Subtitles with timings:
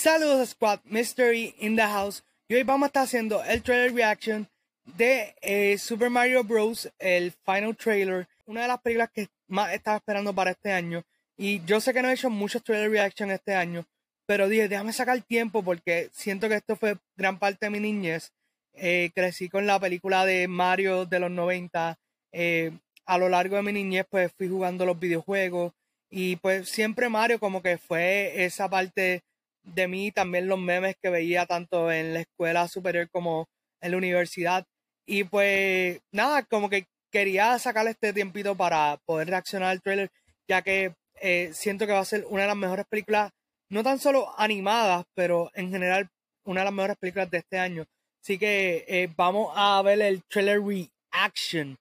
[0.00, 2.24] Saludos Squad, Mystery in the House.
[2.48, 4.48] Y hoy vamos a estar haciendo el trailer reaction
[4.96, 6.90] de eh, Super Mario Bros.
[6.98, 8.26] El final trailer.
[8.46, 11.04] Una de las películas que más estaba esperando para este año.
[11.36, 13.84] Y yo sé que no he hecho muchos trailer reaction este año.
[14.24, 18.32] Pero dije, déjame sacar tiempo porque siento que esto fue gran parte de mi niñez.
[18.72, 21.98] Eh, crecí con la película de Mario de los 90.
[22.32, 22.72] Eh,
[23.04, 25.74] a lo largo de mi niñez pues fui jugando los videojuegos.
[26.08, 29.24] Y pues siempre Mario como que fue esa parte
[29.62, 33.48] de mí, también los memes que veía tanto en la escuela superior como
[33.80, 34.66] en la universidad.
[35.06, 40.10] Y pues nada, como que quería sacarle este tiempito para poder reaccionar al trailer,
[40.48, 43.32] ya que eh, siento que va a ser una de las mejores películas,
[43.68, 46.08] no tan solo animadas, pero en general
[46.44, 47.86] una de las mejores películas de este año.
[48.22, 51.78] Así que eh, vamos a ver el trailer reaction.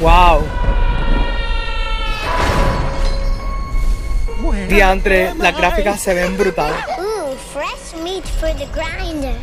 [0.00, 0.89] ¡Wow!
[4.70, 6.78] Diantre, las gráficas se ven brutales.
[7.00, 9.36] Ooh, fresh meat for the grinder.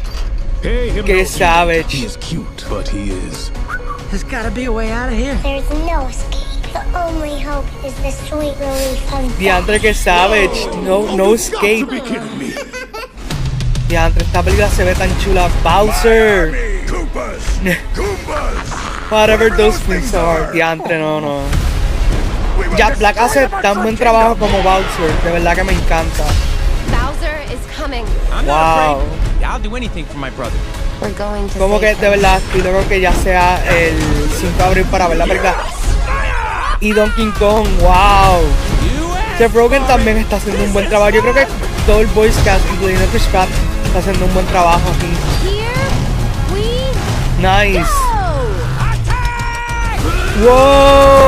[0.63, 1.91] Hey, him Qué savage.
[1.91, 3.51] He is cute, but he is.
[4.09, 5.35] There's gotta be a way out of here.
[5.43, 6.47] There's no escape.
[6.71, 10.65] The only hope is the sweet relief Diantre, que savage.
[10.83, 12.01] No, no escape.
[13.89, 15.49] Diantre, esta película se ve tan chula.
[15.61, 16.53] Bowser.
[16.87, 17.59] Koopas!
[17.93, 19.11] Koopas!
[19.11, 20.53] Whatever those things are.
[20.53, 21.76] Diantre, no, no.
[22.77, 25.11] Jack Black hace tan buen trabajo como Bowser.
[25.23, 26.23] De verdad que me encanta.
[26.91, 28.05] Bowser is coming.
[28.31, 28.55] I'm Wow.
[28.55, 29.43] not afraid.
[29.43, 30.57] I'll do anything for my brother.
[31.01, 33.95] We're going to Como que de verdad estoy loco que ya sea el
[34.39, 35.55] 5 de abril para ver la película.
[36.79, 38.41] Y Donkey Kong, wow.
[39.37, 41.11] Seth Rogen también está haciendo un buen trabajo.
[41.11, 41.47] Yo creo que
[41.85, 43.47] todo el voice cast, incluyendo Chris Pratt,
[43.85, 45.07] está haciendo un buen trabajo aquí.
[47.39, 47.85] Nice.
[50.43, 51.26] ¡Wow!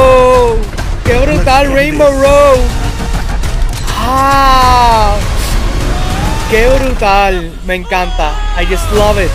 [1.60, 2.60] ¡Qué brutal Rainbow Road!
[3.98, 5.18] ¡Ah!
[6.50, 7.52] ¡Qué brutal!
[7.66, 8.32] Me encanta.
[8.58, 9.30] I just love it.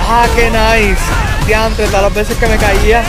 [0.00, 1.00] ¡Ah, qué nice!
[1.46, 3.04] Diantre, todas las veces que me caía.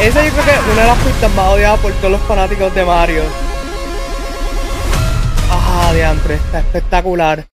[0.00, 2.72] Esa yo creo que es una de las pistas más odiadas por todos los fanáticos
[2.72, 3.22] de Mario.
[5.50, 6.36] ¡Ah, diantre!
[6.36, 7.48] Está espectacular.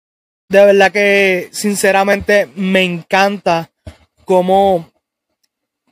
[0.47, 3.71] De verdad que, sinceramente, me encanta
[4.25, 4.90] cómo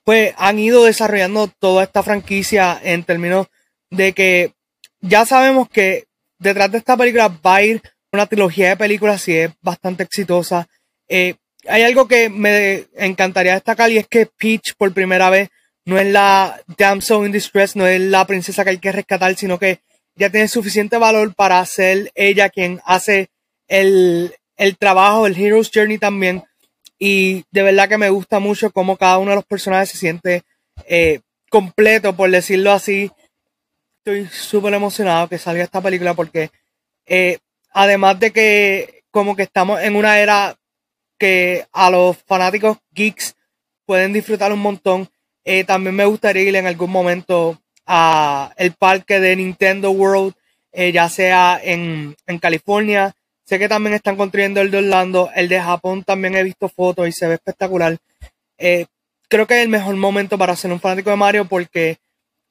[0.09, 3.45] pues han ido desarrollando toda esta franquicia en términos
[3.91, 4.53] de que
[5.01, 6.05] ya sabemos que
[6.39, 10.67] detrás de esta película va a ir una trilogía de películas y es bastante exitosa.
[11.07, 11.35] Eh,
[11.67, 15.49] hay algo que me encantaría destacar y es que Peach por primera vez
[15.85, 19.59] no es la damsel in distress, no es la princesa que hay que rescatar, sino
[19.59, 19.81] que
[20.15, 23.29] ya tiene suficiente valor para ser ella quien hace
[23.67, 26.45] el, el trabajo, el Hero's Journey también.
[26.99, 30.43] Y de verdad que me gusta mucho cómo cada uno de los personajes se siente
[30.85, 33.09] eh, completo, por decirlo así.
[33.99, 36.51] Estoy súper emocionado que salga esta película porque
[37.05, 37.39] eh,
[37.71, 40.57] además de que como que estamos en una era
[41.17, 43.35] que a los fanáticos geeks
[43.85, 45.09] pueden disfrutar un montón,
[45.45, 50.35] eh, también me gustaría ir en algún momento a el parque de Nintendo World,
[50.71, 53.15] ya sea en, en California,
[53.49, 55.31] Sé que también están construyendo el de Orlando.
[55.33, 57.97] El de Japón también he visto fotos y se ve espectacular.
[58.59, 58.85] Eh,
[59.27, 61.97] creo que es el mejor momento para ser un fanático de Mario porque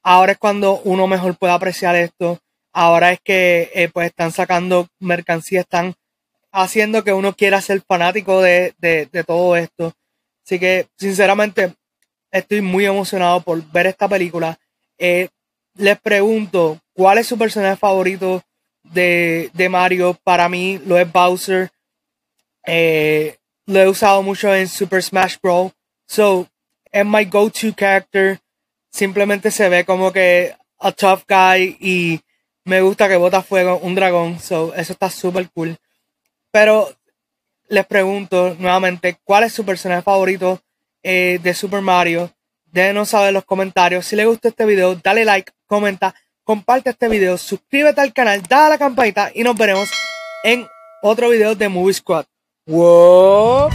[0.02, 2.40] ahora es cuando uno mejor puede apreciar esto.
[2.72, 5.94] Ahora es que eh, pues están sacando mercancía, están
[6.50, 9.92] haciendo que uno quiera ser fanático de, de, todo esto.
[10.44, 11.74] Así que, sinceramente,
[12.32, 14.58] estoy muy emocionado por ver esta película.
[14.98, 15.28] Eh,
[15.76, 18.42] les pregunto, ¿cuál es su personaje favorito
[18.82, 20.18] de, de Mario?
[20.24, 21.70] Para mí lo es Bowser.
[22.66, 25.72] Eh, lo he usado mucho en Super Smash Bros.
[26.06, 26.48] So,
[26.90, 28.40] es my go-to character.
[28.90, 32.20] Simplemente se ve como que a tough guy y
[32.64, 34.38] me gusta que bota fuego un dragón.
[34.40, 35.76] So, eso está súper cool.
[36.50, 36.88] Pero
[37.68, 40.60] les pregunto nuevamente, ¿cuál es su personaje favorito
[41.02, 42.32] eh, de Super Mario?
[42.64, 44.06] Déjenos saber en los comentarios.
[44.06, 46.14] Si les gustó este video, dale like, comenta,
[46.48, 49.90] comparte este video, suscríbete al canal, dale a la campanita y nos veremos
[50.42, 50.66] en
[51.02, 52.24] otro video de Movie Squad.
[52.66, 53.68] ¡Wow!